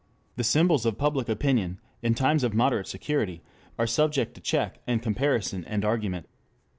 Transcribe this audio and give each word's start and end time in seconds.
The 0.35 0.43
symbols 0.43 0.83
of 0.87 0.97
public 0.97 1.29
opinion, 1.29 1.79
in 2.01 2.15
times 2.15 2.43
of 2.43 2.55
moderate 2.55 2.87
security, 2.87 3.43
are 3.77 3.85
subject 3.85 4.33
to 4.33 4.41
check 4.41 4.79
and 4.87 4.99
comparison 4.99 5.63
and 5.65 5.85
argument. 5.85 6.27